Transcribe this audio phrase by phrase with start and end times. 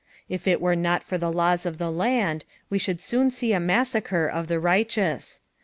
[0.27, 3.59] If it were not for the laws of the land, we should soon see a
[3.59, 5.41] massacre of the righteous.